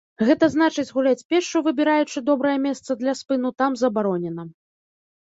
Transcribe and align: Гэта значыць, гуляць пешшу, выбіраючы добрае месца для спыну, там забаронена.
Гэта 0.27 0.45
значыць, 0.51 0.91
гуляць 0.95 1.25
пешшу, 1.33 1.59
выбіраючы 1.67 2.23
добрае 2.29 2.53
месца 2.63 2.95
для 3.01 3.13
спыну, 3.19 3.51
там 3.61 3.77
забаронена. 3.83 4.43